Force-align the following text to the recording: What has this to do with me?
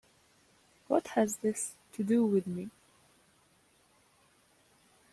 What 0.87 1.09
has 1.09 1.35
this 1.35 1.75
to 1.93 2.03
do 2.03 2.25
with 2.25 2.47
me? 2.47 2.71